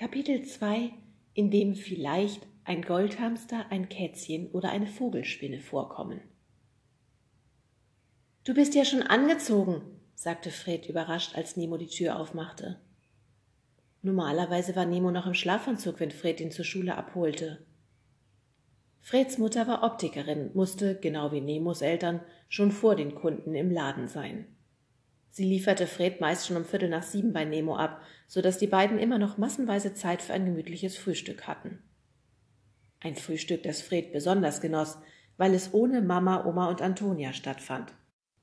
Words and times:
Kapitel 0.00 0.42
2, 0.46 0.94
in 1.34 1.50
dem 1.50 1.74
vielleicht 1.74 2.46
ein 2.64 2.80
Goldhamster, 2.80 3.66
ein 3.68 3.90
Kätzchen 3.90 4.50
oder 4.50 4.70
eine 4.70 4.86
Vogelspinne 4.86 5.60
vorkommen. 5.60 6.22
Du 8.44 8.54
bist 8.54 8.74
ja 8.74 8.86
schon 8.86 9.02
angezogen, 9.02 9.82
sagte 10.14 10.50
Fred 10.50 10.88
überrascht, 10.88 11.36
als 11.36 11.58
Nemo 11.58 11.76
die 11.76 11.86
Tür 11.86 12.18
aufmachte. 12.18 12.80
Normalerweise 14.00 14.74
war 14.74 14.86
Nemo 14.86 15.10
noch 15.10 15.26
im 15.26 15.34
Schlafanzug, 15.34 16.00
wenn 16.00 16.12
Fred 16.12 16.40
ihn 16.40 16.50
zur 16.50 16.64
Schule 16.64 16.96
abholte. 16.96 17.66
Freds 19.00 19.36
Mutter 19.36 19.66
war 19.66 19.82
Optikerin, 19.82 20.50
musste, 20.54 20.98
genau 20.98 21.30
wie 21.30 21.42
Nemos 21.42 21.82
Eltern, 21.82 22.22
schon 22.48 22.72
vor 22.72 22.96
den 22.96 23.14
Kunden 23.14 23.54
im 23.54 23.70
Laden 23.70 24.08
sein. 24.08 24.46
Sie 25.30 25.44
lieferte 25.44 25.86
Fred 25.86 26.20
meist 26.20 26.46
schon 26.46 26.56
um 26.56 26.64
Viertel 26.64 26.88
nach 26.88 27.04
sieben 27.04 27.32
bei 27.32 27.44
Nemo 27.44 27.76
ab, 27.76 28.02
so 28.26 28.42
dass 28.42 28.58
die 28.58 28.66
beiden 28.66 28.98
immer 28.98 29.18
noch 29.18 29.38
massenweise 29.38 29.94
Zeit 29.94 30.22
für 30.22 30.32
ein 30.32 30.44
gemütliches 30.44 30.96
Frühstück 30.96 31.46
hatten. 31.46 31.78
Ein 33.00 33.16
Frühstück, 33.16 33.62
das 33.62 33.80
Fred 33.80 34.12
besonders 34.12 34.60
genoss, 34.60 34.98
weil 35.36 35.54
es 35.54 35.72
ohne 35.72 36.02
Mama, 36.02 36.44
Oma 36.44 36.68
und 36.68 36.82
Antonia 36.82 37.32
stattfand. 37.32 37.92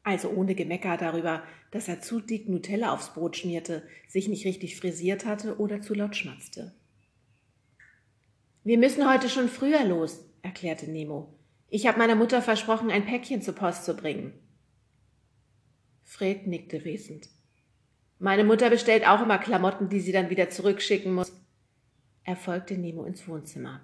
Also 0.04 0.30
ohne 0.30 0.56
Gemecker 0.56 0.96
darüber, 0.96 1.44
dass 1.72 1.90
er 1.90 2.00
zu 2.00 2.22
dick 2.22 2.48
Nutella 2.48 2.94
aufs 2.94 3.14
Brot 3.14 3.36
schmierte, 3.36 3.84
sich 4.08 4.30
nicht 4.30 4.46
richtig 4.46 4.78
frisiert 4.78 5.26
hatte 5.26 5.60
oder 5.60 5.82
zu 5.82 5.94
laut 5.94 6.16
schmatzte. 6.16 6.74
Wir 8.64 8.78
müssen 8.78 9.10
heute 9.10 9.30
schon 9.30 9.50
früher 9.50 9.84
los, 9.84 10.26
erklärte 10.42 10.90
Nemo. 10.90 11.38
Ich 11.70 11.86
habe 11.88 11.98
meiner 11.98 12.16
Mutter 12.16 12.42
versprochen, 12.42 12.90
ein 12.90 13.06
Päckchen 13.06 13.42
zur 13.42 13.56
Post 13.56 13.84
zu 13.84 13.96
bringen. 13.96 14.34
Fred 16.08 16.48
nickte 16.48 16.86
wesend. 16.86 17.28
Meine 18.18 18.46
Mutter 18.46 18.70
bestellt 18.70 19.06
auch 19.06 19.22
immer 19.22 19.38
Klamotten, 19.38 19.90
die 19.90 20.00
sie 20.00 20.14
dann 20.14 20.30
wieder 20.30 20.50
zurückschicken 20.50 21.14
muss. 21.14 21.34
Er 22.24 22.38
folgte 22.38 22.78
Nemo 22.78 23.04
ins 23.04 23.28
Wohnzimmer. 23.28 23.82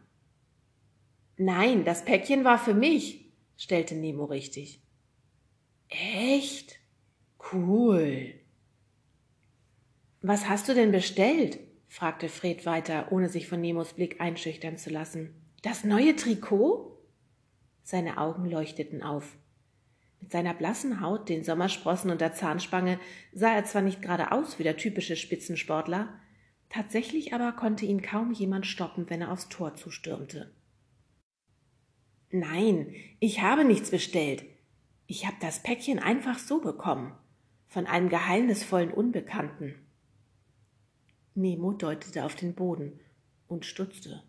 Nein, 1.36 1.84
das 1.84 2.06
Päckchen 2.06 2.46
war 2.46 2.58
für 2.58 2.74
mich, 2.74 3.34
stellte 3.58 3.96
Nemo 3.96 4.24
richtig. 4.24 4.82
Echt? 5.90 6.80
Cool. 7.52 8.34
Was 10.22 10.48
hast 10.48 10.70
du 10.70 10.74
denn 10.74 10.94
bestellt? 10.94 11.60
fragte 11.90 12.30
Fred 12.30 12.66
weiter, 12.66 13.12
ohne 13.12 13.28
sich 13.28 13.50
von 13.50 13.60
Nemos 13.60 13.94
Blick 13.94 14.22
einschüchtern 14.22 14.78
zu 14.78 14.90
lassen. 14.90 15.36
Das 15.62 15.84
neue 15.84 16.16
Trikot? 16.16 16.98
Seine 17.84 18.18
Augen 18.18 18.50
leuchteten 18.50 19.04
auf. 19.04 19.38
Mit 20.24 20.32
seiner 20.32 20.54
blassen 20.54 21.02
Haut, 21.02 21.28
den 21.28 21.44
Sommersprossen 21.44 22.10
und 22.10 22.22
der 22.22 22.34
Zahnspange 22.34 22.98
sah 23.34 23.54
er 23.54 23.66
zwar 23.66 23.82
nicht 23.82 24.02
gerade 24.02 24.32
aus 24.32 24.58
wie 24.58 24.64
der 24.64 24.78
typische 24.78 25.18
Spitzensportler, 25.18 26.18
tatsächlich 26.70 27.34
aber 27.34 27.52
konnte 27.52 27.86
ihn 27.86 28.02
kaum 28.02 28.32
jemand 28.32 28.66
stoppen, 28.66 29.10
wenn 29.10 29.20
er 29.20 29.34
aufs 29.34 29.50
Tor 29.50 29.76
zustürmte. 29.76 30.56
Nein, 32.32 32.96
ich 33.20 33.42
habe 33.42 33.66
nichts 33.66 33.92
bestellt. 33.92 34.46
Ich 35.08 35.28
habe 35.28 35.36
das 35.42 35.62
Päckchen 35.62 36.00
einfach 36.00 36.40
so 36.40 36.62
bekommen, 36.62 37.14
von 37.68 37.86
einem 37.86 38.08
geheimnisvollen 38.08 38.94
Unbekannten. 38.94 39.76
Nemo 41.36 41.74
deutete 41.74 42.24
auf 42.24 42.36
den 42.36 42.56
Boden 42.56 42.98
und 43.50 43.66
stutzte. 43.66 44.24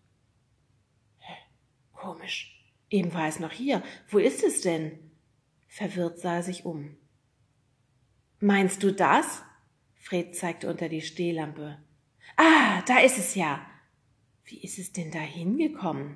Komisch. 1.92 2.68
Eben 2.90 3.14
war 3.14 3.28
es 3.28 3.38
noch 3.38 3.52
hier. 3.52 3.80
Wo 4.08 4.18
ist 4.18 4.42
es 4.42 4.60
denn? 4.60 5.03
Verwirrt 5.74 6.20
sah 6.20 6.36
er 6.36 6.42
sich 6.44 6.64
um. 6.64 6.96
Meinst 8.38 8.84
du 8.84 8.92
das? 8.92 9.42
Fred 9.96 10.36
zeigte 10.36 10.70
unter 10.70 10.88
die 10.88 11.00
Stehlampe. 11.00 11.82
Ah, 12.36 12.80
da 12.82 13.00
ist 13.00 13.18
es 13.18 13.34
ja. 13.34 13.60
Wie 14.44 14.62
ist 14.62 14.78
es 14.78 14.92
denn 14.92 15.10
da 15.10 15.18
hingekommen? 15.18 16.14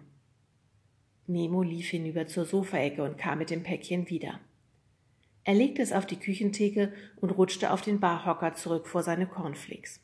Nemo 1.27 1.63
lief 1.63 1.89
hinüber 1.89 2.29
zur 2.29 2.45
Sofaecke 2.45 3.03
und 3.03 3.19
kam 3.19 3.39
mit 3.39 3.51
dem 3.51 3.65
Päckchen 3.65 4.09
wieder. 4.09 4.39
Er 5.43 5.55
legte 5.55 5.83
es 5.83 5.93
auf 5.93 6.07
die 6.07 6.21
Küchentheke 6.21 6.93
und 7.17 7.31
rutschte 7.31 7.73
auf 7.73 7.83
den 7.83 7.99
Barhocker 7.99 8.55
zurück 8.55 8.87
vor 8.87 9.03
seine 9.03 9.27
Cornflakes. 9.27 10.01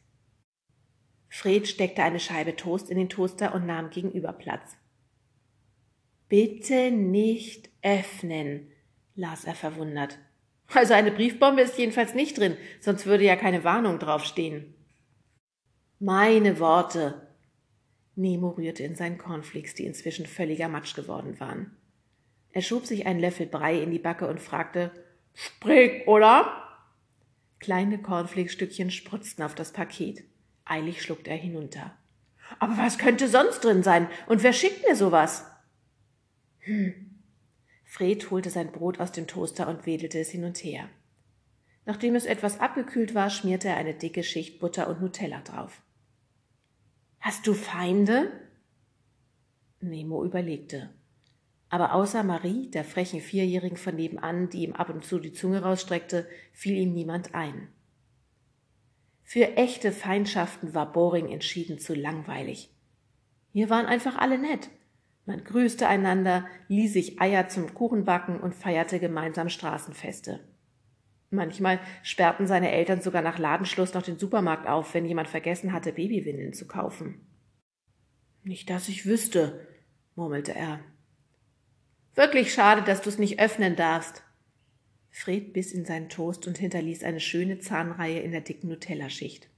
Fred 1.29 1.69
steckte 1.69 2.03
eine 2.03 2.19
Scheibe 2.19 2.57
Toast 2.57 2.91
in 2.91 2.99
den 2.99 3.09
Toaster 3.09 3.55
und 3.55 3.67
nahm 3.67 3.91
gegenüber 3.91 4.33
Platz. 4.33 4.77
Bitte 6.29 6.91
nicht 6.91 7.71
öffnen, 7.83 8.73
las 9.15 9.45
er 9.45 9.55
verwundert. 9.55 10.19
Also 10.73 10.95
eine 10.95 11.13
Briefbombe 11.13 11.63
ist 11.63 11.79
jedenfalls 11.79 12.15
nicht 12.15 12.39
drin, 12.39 12.57
sonst 12.81 13.07
würde 13.07 13.25
ja 13.25 13.37
keine 13.37 13.65
Warnung 13.65 13.99
draufstehen. 13.99 14.75
Meine 15.99 16.59
Worte. 16.59 17.29
Nemo 18.17 18.51
rührte 18.51 18.83
in 18.83 18.95
seinen 18.95 19.19
Cornflakes, 19.19 19.75
die 19.75 19.87
inzwischen 19.87 20.27
völliger 20.27 20.69
Matsch 20.69 20.95
geworden 20.95 21.39
waren. 21.41 21.77
Er 22.53 22.63
schob 22.63 22.87
sich 22.87 23.07
einen 23.07 23.21
Löffel 23.21 23.47
Brei 23.47 23.83
in 23.83 23.91
die 23.91 23.99
Backe 23.99 24.29
und 24.29 24.41
fragte, 24.41 24.93
Sprich, 25.35 26.07
oder? 26.07 26.63
Kleine 27.59 28.01
Cornflakesstückchen 28.01 28.91
spritzten 28.91 29.45
auf 29.45 29.55
das 29.55 29.73
Paket. 29.73 30.23
Eilig 30.65 31.03
schluckte 31.03 31.31
er 31.31 31.37
hinunter. 31.37 31.97
Aber 32.59 32.77
was 32.77 32.99
könnte 32.99 33.29
sonst 33.29 33.65
drin 33.65 33.83
sein? 33.83 34.09
Und 34.27 34.43
wer 34.43 34.53
schickt 34.53 34.87
mir 34.87 34.95
sowas? 34.95 35.51
Hm. 36.61 37.14
Fred 37.95 38.31
holte 38.31 38.51
sein 38.51 38.73
Brot 38.73 38.99
aus 38.99 39.13
dem 39.13 39.27
Toaster 39.27 39.69
und 39.69 39.87
wedelte 39.87 40.19
es 40.19 40.31
hin 40.31 40.45
und 40.45 40.59
her. 40.59 40.89
Nachdem 41.87 42.15
es 42.15 42.25
etwas 42.25 42.61
abgekühlt 42.61 43.15
war, 43.15 43.31
schmierte 43.31 43.69
er 43.69 43.77
eine 43.77 43.95
dicke 43.95 44.23
Schicht 44.23 44.59
Butter 44.59 44.89
und 44.89 45.01
Nutella 45.01 45.41
drauf. 45.43 45.83
Hast 47.21 47.47
du 47.47 47.55
Feinde? 47.55 48.33
Nemo 49.81 50.25
überlegte 50.25 50.91
aber 51.75 51.93
außer 51.93 52.23
Marie, 52.23 52.71
der 52.71 52.85
frechen 52.85 53.21
Vierjährigen 53.21 53.77
von 53.77 53.97
nebenan, 53.97 54.49
die 54.49 54.63
ihm 54.63 54.75
ab 54.75 54.91
und 54.91 55.05
zu 55.05 55.19
die 55.19 55.33
Zunge 55.33 55.63
rausstreckte, 55.63 56.25
fiel 56.53 56.77
ihm 56.77 56.95
niemand 56.95 57.35
ein. 57.35 57.67
Für 59.25 59.57
echte 59.57 59.91
Feindschaften 59.91 60.73
war 60.73 60.93
Boring 60.93 61.31
entschieden 61.31 61.81
zu 61.81 61.95
langweilig. 61.95 62.71
Hier 63.53 63.71
waren 63.71 63.87
einfach 63.87 64.15
alle 64.15 64.39
nett. 64.39 64.71
Man 65.27 65.43
grüßte 65.43 65.89
einander, 65.89 66.47
ließ 66.69 66.93
sich 66.93 67.21
Eier 67.21 67.49
zum 67.49 67.73
Kuchenbacken 67.75 68.39
und 68.41 68.55
feierte 68.55 69.01
gemeinsam 69.01 69.49
Straßenfeste. 69.49 70.41
Manchmal 71.31 71.81
sperrten 72.03 72.47
seine 72.47 72.71
Eltern 72.71 73.01
sogar 73.01 73.23
nach 73.23 73.39
Ladenschluss 73.39 73.95
noch 73.95 74.03
den 74.03 74.19
Supermarkt 74.19 74.69
auf, 74.69 74.95
wenn 74.95 75.07
jemand 75.07 75.29
vergessen 75.29 75.73
hatte, 75.73 75.93
Babywindeln 75.93 76.53
zu 76.53 76.67
kaufen. 76.67 77.27
Nicht, 78.43 78.69
dass 78.69 78.89
ich 78.89 79.07
wüsste, 79.07 79.67
murmelte 80.15 80.55
er. 80.55 80.81
Wirklich 82.15 82.53
schade, 82.53 82.83
dass 82.83 83.01
du 83.01 83.09
es 83.09 83.19
nicht 83.19 83.41
öffnen 83.41 83.75
darfst. 83.75 84.23
Fred 85.11 85.53
biss 85.53 85.73
in 85.73 85.85
seinen 85.85 86.09
Toast 86.09 86.47
und 86.47 86.59
hinterließ 86.59 87.03
eine 87.03 87.21
schöne 87.21 87.59
Zahnreihe 87.59 88.21
in 88.21 88.33
der 88.33 88.43
dicken 88.43 88.69
Nutellaschicht. 88.69 89.49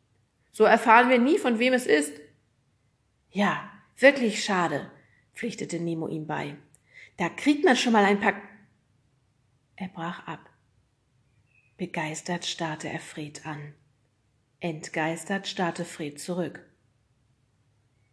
So 0.53 0.65
erfahren 0.65 1.11
wir 1.11 1.19
nie, 1.19 1.39
von 1.39 1.59
wem 1.59 1.75
es 1.75 1.87
ist. 1.87 2.13
Ja, 3.31 3.71
wirklich 3.99 4.45
schade, 4.45 4.91
pflichtete 5.37 5.79
Nemo 5.79 6.09
ihm 6.09 6.27
bei. 6.27 6.57
Da 7.19 7.29
kriegt 7.29 7.65
man 7.65 7.77
schon 7.77 7.93
mal 7.93 8.05
ein 8.05 8.19
paar. 8.19 8.35
Er 9.77 9.89
brach 9.89 10.27
ab. 10.27 10.51
Begeistert 11.77 12.47
starrte 12.47 12.89
er 12.89 12.99
Fred 12.99 13.47
an. 13.47 13.75
Entgeistert 14.61 15.47
starrte 15.47 15.85
Fred 15.85 16.19
zurück. 16.19 16.65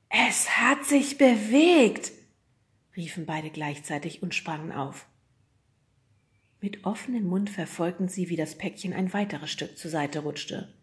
Es 0.09 0.57
hat 0.57 0.85
sich 0.85 1.17
bewegt, 1.17 2.11
riefen 2.95 3.25
beide 3.25 3.49
gleichzeitig 3.49 4.21
und 4.21 4.35
sprangen 4.35 4.71
auf. 4.71 5.07
Mit 6.59 6.85
offenem 6.85 7.25
Mund 7.25 7.49
verfolgten 7.49 8.09
sie, 8.09 8.29
wie 8.29 8.35
das 8.35 8.57
Päckchen 8.57 8.93
ein 8.93 9.11
weiteres 9.13 9.49
Stück 9.49 9.77
zur 9.77 9.89
Seite 9.89 10.19
rutschte. 10.19 10.73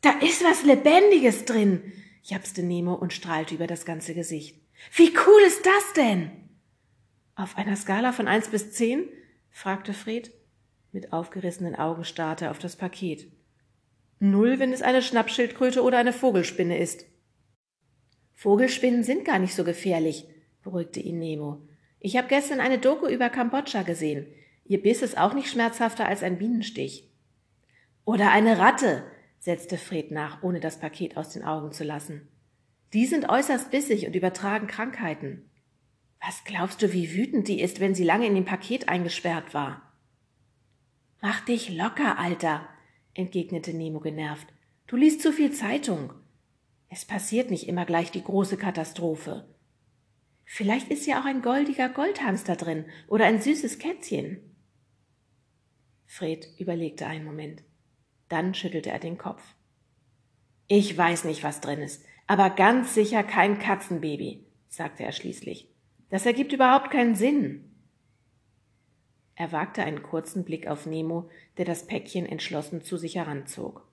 Da 0.00 0.10
ist 0.20 0.42
was 0.42 0.64
Lebendiges 0.64 1.44
drin, 1.44 1.92
japste 2.22 2.62
Nemo 2.62 2.94
und 2.94 3.12
strahlte 3.12 3.54
über 3.54 3.66
das 3.66 3.84
ganze 3.84 4.14
Gesicht. 4.14 4.63
Wie 4.94 5.12
cool 5.26 5.42
ist 5.46 5.64
das 5.64 5.92
denn? 5.94 6.30
Auf 7.36 7.56
einer 7.56 7.76
Skala 7.76 8.12
von 8.12 8.28
eins 8.28 8.48
bis 8.48 8.72
zehn? 8.72 9.08
fragte 9.50 9.92
Fred. 9.92 10.32
Mit 10.92 11.12
aufgerissenen 11.12 11.74
Augen 11.74 12.04
starrte 12.04 12.46
er 12.46 12.50
auf 12.52 12.58
das 12.58 12.76
Paket. 12.76 13.32
Null, 14.20 14.58
wenn 14.58 14.72
es 14.72 14.82
eine 14.82 15.02
Schnappschildkröte 15.02 15.82
oder 15.82 15.98
eine 15.98 16.12
Vogelspinne 16.12 16.78
ist. 16.78 17.06
Vogelspinnen 18.34 19.02
sind 19.02 19.24
gar 19.24 19.38
nicht 19.38 19.54
so 19.54 19.64
gefährlich, 19.64 20.26
beruhigte 20.62 21.00
ihn 21.00 21.18
Nemo. 21.18 21.66
Ich 22.00 22.16
habe 22.16 22.28
gestern 22.28 22.60
eine 22.60 22.78
Doku 22.78 23.06
über 23.06 23.30
Kambodscha 23.30 23.82
gesehen. 23.82 24.26
Ihr 24.64 24.82
Biss 24.82 25.02
ist 25.02 25.18
auch 25.18 25.34
nicht 25.34 25.50
schmerzhafter 25.50 26.06
als 26.06 26.22
ein 26.22 26.38
Bienenstich. 26.38 27.10
Oder 28.04 28.30
eine 28.30 28.58
Ratte, 28.58 29.04
setzte 29.38 29.78
Fred 29.78 30.10
nach, 30.10 30.42
ohne 30.42 30.60
das 30.60 30.78
Paket 30.78 31.16
aus 31.16 31.30
den 31.30 31.44
Augen 31.44 31.72
zu 31.72 31.84
lassen. 31.84 32.28
Die 32.94 33.06
sind 33.06 33.28
äußerst 33.28 33.72
bissig 33.72 34.06
und 34.06 34.14
übertragen 34.14 34.68
Krankheiten. 34.68 35.50
Was 36.24 36.44
glaubst 36.44 36.80
du, 36.80 36.92
wie 36.92 37.12
wütend 37.12 37.48
die 37.48 37.60
ist, 37.60 37.80
wenn 37.80 37.94
sie 37.94 38.04
lange 38.04 38.26
in 38.26 38.36
dem 38.36 38.44
Paket 38.44 38.88
eingesperrt 38.88 39.52
war? 39.52 39.92
Mach 41.20 41.44
dich 41.44 41.70
locker, 41.70 42.18
Alter, 42.18 42.68
entgegnete 43.12 43.74
Nemo 43.74 43.98
genervt. 43.98 44.46
Du 44.86 44.94
liest 44.94 45.22
zu 45.22 45.32
viel 45.32 45.52
Zeitung. 45.52 46.12
Es 46.88 47.04
passiert 47.04 47.50
nicht 47.50 47.66
immer 47.66 47.84
gleich 47.84 48.12
die 48.12 48.22
große 48.22 48.56
Katastrophe. 48.56 49.52
Vielleicht 50.44 50.88
ist 50.88 51.06
ja 51.06 51.20
auch 51.20 51.24
ein 51.24 51.42
goldiger 51.42 51.88
Goldhamster 51.88 52.54
drin 52.54 52.84
oder 53.08 53.24
ein 53.24 53.42
süßes 53.42 53.80
Kätzchen. 53.80 54.54
Fred 56.06 56.46
überlegte 56.58 57.06
einen 57.06 57.24
Moment. 57.24 57.64
Dann 58.28 58.54
schüttelte 58.54 58.90
er 58.90 59.00
den 59.00 59.18
Kopf. 59.18 59.42
Ich 60.68 60.96
weiß 60.96 61.24
nicht, 61.24 61.42
was 61.42 61.60
drin 61.60 61.80
ist, 61.80 62.04
aber 62.26 62.50
ganz 62.50 62.94
sicher 62.94 63.22
kein 63.22 63.58
Katzenbaby, 63.58 64.44
sagte 64.68 65.02
er 65.02 65.12
schließlich. 65.12 65.68
Das 66.10 66.26
ergibt 66.26 66.52
überhaupt 66.52 66.90
keinen 66.90 67.14
Sinn. 67.14 67.70
Er 69.34 69.52
wagte 69.52 69.82
einen 69.82 70.02
kurzen 70.02 70.44
Blick 70.44 70.66
auf 70.68 70.86
Nemo, 70.86 71.28
der 71.58 71.64
das 71.64 71.86
Päckchen 71.86 72.26
entschlossen 72.26 72.82
zu 72.82 72.96
sich 72.96 73.16
heranzog. 73.16 73.86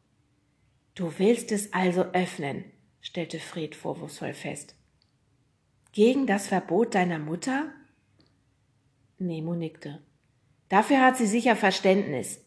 Du 0.94 1.18
willst 1.18 1.52
es 1.52 1.74
also 1.74 2.02
öffnen, 2.14 2.66
stellte 3.00 3.40
Fred 3.40 3.76
vorwurfsvoll 3.76 4.34
fest. 4.34 4.76
Gegen 5.94 6.28
das 6.28 6.48
Verbot 6.48 6.96
deiner 6.96 7.20
Mutter? 7.20 7.72
Nemo 9.18 9.56
nickte. 9.56 10.02
Dafür 10.70 11.02
hat 11.02 11.18
sie 11.18 11.28
sicher 11.28 11.56
Verständnis. 11.56 12.46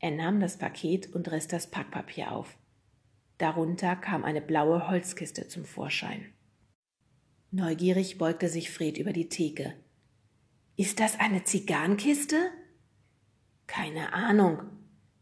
Er 0.00 0.12
nahm 0.12 0.40
das 0.40 0.58
Paket 0.58 1.12
und 1.12 1.30
riss 1.30 1.48
das 1.48 1.70
Packpapier 1.70 2.32
auf. 2.32 2.56
Darunter 3.38 3.96
kam 3.96 4.24
eine 4.24 4.40
blaue 4.40 4.88
Holzkiste 4.88 5.48
zum 5.48 5.64
Vorschein. 5.64 6.26
Neugierig 7.50 8.18
beugte 8.18 8.48
sich 8.48 8.70
Fred 8.70 8.98
über 8.98 9.12
die 9.12 9.28
Theke. 9.28 9.74
Ist 10.76 11.00
das 11.00 11.18
eine 11.18 11.44
Zigarrenkiste? 11.44 12.36
Keine 13.66 14.12
Ahnung. 14.12 14.62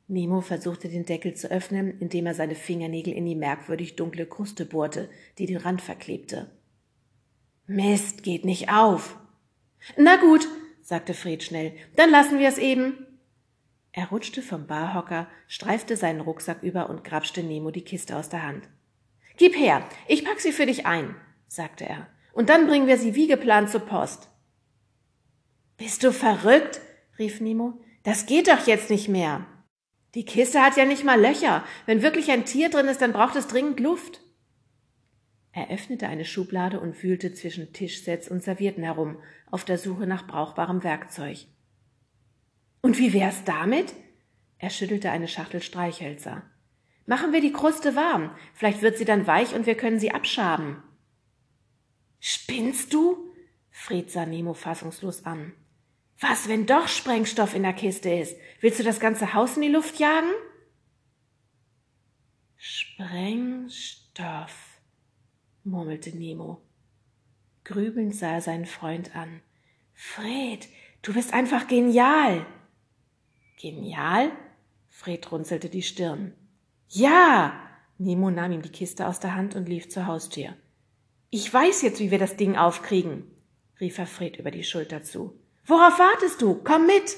Nemo 0.09 0.41
versuchte 0.41 0.89
den 0.89 1.05
Deckel 1.05 1.35
zu 1.35 1.51
öffnen, 1.51 1.99
indem 2.01 2.27
er 2.27 2.35
seine 2.35 2.55
Fingernägel 2.55 3.13
in 3.13 3.27
die 3.27 3.35
merkwürdig 3.35 3.97
dunkle 3.97 4.27
Kruste 4.27 4.65
bohrte, 4.65 5.09
die 5.39 5.47
den 5.47 5.57
Rand 5.57 5.83
verklebte. 5.83 6.51
Mist, 7.67 8.23
geht 8.23 8.45
nicht 8.45 8.71
auf. 8.71 9.19
Na 9.97 10.17
gut, 10.17 10.49
sagte 10.83 11.15
Fred 11.15 11.43
schnell, 11.43 11.73
dann 11.97 12.11
lassen 12.11 12.39
wir 12.39 12.49
es 12.49 12.59
eben. 12.59 13.06
Er 13.97 14.11
rutschte 14.11 14.43
vom 14.43 14.67
Barhocker, 14.67 15.27
streifte 15.49 15.97
seinen 15.97 16.21
Rucksack 16.21 16.63
über 16.63 16.91
und 16.91 17.03
grapschte 17.03 17.43
Nemo 17.43 17.71
die 17.71 17.81
Kiste 17.81 18.15
aus 18.15 18.29
der 18.29 18.43
Hand. 18.43 18.69
Gib 19.39 19.57
her, 19.57 19.89
ich 20.07 20.23
pack 20.23 20.39
sie 20.39 20.53
für 20.53 20.67
dich 20.67 20.85
ein, 20.85 21.15
sagte 21.49 21.87
er, 21.87 22.07
und 22.35 22.51
dann 22.51 22.67
bringen 22.67 22.89
wir 22.89 22.99
sie 22.99 23.15
wie 23.15 23.27
geplant 23.27 23.71
zur 23.71 23.81
Post. 23.81 24.29
Bist 25.79 26.05
du 26.05 26.13
verrückt? 26.13 26.83
rief 27.19 27.41
Nemo. 27.41 27.81
Das 28.03 28.27
geht 28.27 28.49
doch 28.49 28.67
jetzt 28.67 28.91
nicht 28.91 29.09
mehr. 29.09 29.47
Die 30.15 30.27
Kiste 30.27 30.61
hat 30.61 30.77
ja 30.77 30.85
nicht 30.85 31.05
mal 31.05 31.19
Löcher. 31.19 31.65
Wenn 31.87 32.03
wirklich 32.03 32.31
ein 32.31 32.45
Tier 32.45 32.69
drin 32.69 32.89
ist, 32.89 33.01
dann 33.01 33.15
braucht 33.15 33.35
es 33.35 33.49
dringend 33.49 33.81
Luft. 33.81 34.21
Er 35.53 35.71
öffnete 35.71 36.07
eine 36.07 36.27
Schublade 36.27 36.81
und 36.81 37.03
wühlte 37.03 37.33
zwischen 37.33 37.73
Tischsets 37.73 38.29
und 38.29 38.43
Servierten 38.43 38.85
herum, 38.85 39.17
auf 39.51 39.65
der 39.65 39.79
Suche 39.79 40.07
nach 40.07 40.27
brauchbarem 40.27 40.85
Werkzeug. 40.85 41.47
Und 42.87 42.99
wie 42.99 43.13
wär's 43.13 43.43
damit? 43.43 43.93
Er 44.59 44.71
schüttelte 44.71 45.11
eine 45.11 45.27
Schachtel 45.27 45.61
Streichhölzer. 45.61 46.45
Machen 47.05 47.33
wir 47.33 47.41
die 47.41 47.51
Kruste 47.53 47.97
warm. 47.97 48.31
Vielleicht 48.55 48.81
wird 48.81 48.97
sie 48.97 49.05
dann 49.05 49.27
weich 49.27 49.57
und 49.57 49.67
wir 49.67 49.75
können 49.77 49.99
sie 49.99 50.13
abschaben. 50.13 50.85
Spinnst 52.21 52.95
du? 52.95 53.35
Fred 53.71 54.09
sah 54.13 54.25
Nemo 54.25 54.55
fassungslos 54.55 55.25
an. 55.25 55.53
Was, 56.21 56.49
wenn 56.49 56.67
doch 56.67 56.87
Sprengstoff 56.87 57.57
in 57.57 57.65
der 57.65 57.73
Kiste 57.73 58.09
ist? 58.09 58.37
Willst 58.61 58.79
du 58.79 58.85
das 58.85 59.01
ganze 59.01 59.35
Haus 59.35 59.57
in 59.57 59.63
die 59.63 59.69
Luft 59.69 59.99
jagen? 59.99 60.31
Sprengstoff 62.57 64.07
murmelte 65.65 66.17
Nemo. 66.17 66.63
Grübelnd 67.65 68.15
sah 68.15 68.35
er 68.35 68.43
seinen 68.43 68.67
Freund 68.67 69.17
an. 69.17 69.43
Fred, 69.93 70.69
du 71.03 71.15
bist 71.15 71.35
einfach 71.35 71.67
genial. 71.67 72.47
Genial? 73.57 74.33
Fred 74.89 75.31
runzelte 75.33 75.69
die 75.69 75.83
Stirn. 75.83 76.35
Ja! 76.89 77.61
Nemo 77.99 78.31
nahm 78.31 78.53
ihm 78.53 78.63
die 78.63 78.69
Kiste 78.69 79.07
aus 79.07 79.21
der 79.21 79.35
Hand 79.35 79.55
und 79.55 79.69
lief 79.69 79.89
zur 79.89 80.07
Haustür. 80.07 80.55
Ich 81.31 81.53
weiß 81.53 81.83
jetzt, 81.83 81.99
wie 81.99 82.11
wir 82.11 82.19
das 82.19 82.37
Ding 82.37 82.57
aufkriegen, 82.57 83.25
rief 83.81 83.99
er 83.99 84.07
Fred 84.07 84.37
über 84.37 84.51
die 84.51 84.65
Schulter 84.65 85.03
zu. 85.03 85.39
Worauf 85.65 85.99
wartest 85.99 86.41
du? 86.43 86.55
Komm 86.63 86.87
mit! 86.87 87.17